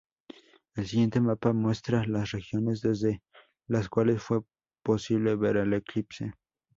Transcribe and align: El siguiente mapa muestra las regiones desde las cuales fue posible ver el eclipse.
El 0.73 0.87
siguiente 0.87 1.21
mapa 1.21 1.53
muestra 1.53 2.03
las 2.07 2.31
regiones 2.31 2.81
desde 2.81 3.21
las 3.67 3.87
cuales 3.87 4.23
fue 4.23 4.39
posible 4.83 5.35
ver 5.35 5.57
el 5.57 5.73
eclipse. 5.75 6.33